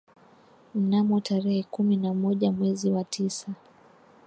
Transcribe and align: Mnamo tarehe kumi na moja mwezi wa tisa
Mnamo 0.75 1.19
tarehe 1.19 1.63
kumi 1.63 1.95
na 1.97 2.13
moja 2.13 2.51
mwezi 2.51 2.89
wa 2.91 3.03
tisa 3.03 3.47